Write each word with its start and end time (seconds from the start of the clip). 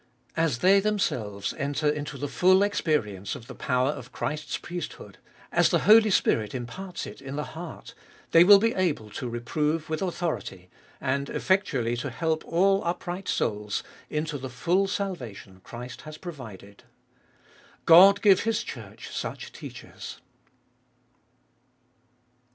As 0.35 0.57
they 0.57 0.79
themselves 0.79 1.53
enter 1.59 1.87
into 1.87 2.17
the 2.17 2.27
full 2.27 2.63
experience 2.63 3.35
of 3.35 3.45
the 3.45 3.53
power 3.53 3.89
of 3.91 4.11
Christ's 4.11 4.57
priesthood, 4.57 5.19
as 5.51 5.69
the 5.69 5.81
Holy 5.85 6.09
Spirit 6.09 6.55
imparts 6.55 7.05
it 7.05 7.21
in 7.21 7.35
the 7.35 7.43
heart, 7.53 7.93
they 8.31 8.43
will 8.43 8.57
be 8.57 8.73
able 8.73 9.11
to 9.11 9.29
reprove 9.29 9.91
with 9.91 10.01
authority, 10.01 10.71
and 10.99 11.29
effectually 11.29 11.95
to 11.97 12.09
help 12.09 12.43
all 12.47 12.83
upright 12.83 13.27
souls 13.27 13.83
into 14.09 14.39
the 14.39 14.49
full 14.49 14.87
salvation 14.87 15.61
Christ 15.63 16.01
has 16.01 16.17
pro 16.17 16.33
vided. 16.33 16.79
God 17.85 18.23
give 18.23 18.39
His 18.39 18.63
Church 18.63 19.09
such 19.15 19.51
teachers. 19.51 20.19